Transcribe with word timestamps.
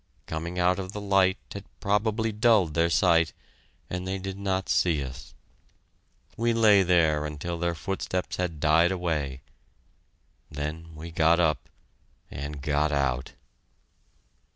Coming 0.25 0.57
out 0.57 0.79
of 0.79 0.93
the 0.93 0.99
light 0.99 1.37
had 1.51 1.63
probably 1.79 2.31
dulled 2.31 2.73
their 2.73 2.89
sight, 2.89 3.33
and 3.87 4.07
they 4.07 4.17
did 4.17 4.35
not 4.39 4.67
see 4.67 5.03
us. 5.03 5.35
We 6.35 6.53
lay 6.53 6.81
there 6.81 7.23
until 7.23 7.59
their 7.59 7.75
footsteps 7.75 8.37
had 8.37 8.59
died 8.59 8.91
away. 8.91 9.41
Then 10.49 10.95
we 10.95 11.11
got 11.11 11.39
up, 11.39 11.69
and 12.31 12.63
got 12.63 12.91
out! 12.91 13.33